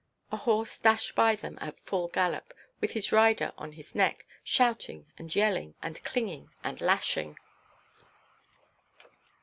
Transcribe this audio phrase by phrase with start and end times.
[0.31, 5.05] A horse dashed by them at full gallop, with his rider on his neck, shouting
[5.15, 7.37] and yelling, and clinging and lashing.